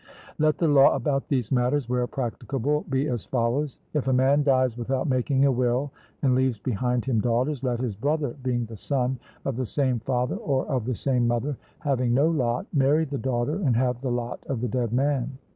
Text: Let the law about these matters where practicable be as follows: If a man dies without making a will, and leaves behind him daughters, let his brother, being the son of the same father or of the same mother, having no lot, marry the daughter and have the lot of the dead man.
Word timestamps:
Let 0.39 0.57
the 0.57 0.67
law 0.67 0.95
about 0.95 1.27
these 1.27 1.51
matters 1.51 1.87
where 1.87 2.07
practicable 2.07 2.85
be 2.89 3.07
as 3.07 3.23
follows: 3.27 3.83
If 3.93 4.07
a 4.07 4.13
man 4.13 4.41
dies 4.41 4.75
without 4.75 5.07
making 5.07 5.45
a 5.45 5.51
will, 5.51 5.91
and 6.23 6.33
leaves 6.33 6.57
behind 6.57 7.05
him 7.05 7.21
daughters, 7.21 7.63
let 7.63 7.79
his 7.79 7.95
brother, 7.95 8.35
being 8.41 8.65
the 8.65 8.75
son 8.77 9.19
of 9.45 9.57
the 9.57 9.65
same 9.67 9.99
father 9.99 10.37
or 10.37 10.65
of 10.65 10.85
the 10.85 10.95
same 10.95 11.27
mother, 11.27 11.55
having 11.81 12.15
no 12.15 12.27
lot, 12.27 12.65
marry 12.73 13.05
the 13.05 13.19
daughter 13.19 13.57
and 13.57 13.75
have 13.75 14.01
the 14.01 14.09
lot 14.11 14.43
of 14.47 14.61
the 14.61 14.67
dead 14.67 14.91
man. 14.91 15.37